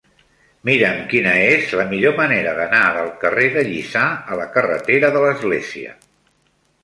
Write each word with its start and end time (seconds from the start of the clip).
Mira'm 0.69 1.01
quina 1.09 1.33
és 1.49 1.67
la 1.81 1.85
millor 1.91 2.15
manera 2.19 2.55
d'anar 2.59 2.81
del 2.95 3.11
carrer 3.25 3.51
de 3.57 3.65
Lliçà 3.67 4.05
a 4.33 4.37
la 4.39 4.47
carretera 4.57 5.15
de 5.17 5.21
l'Església. 5.27 5.93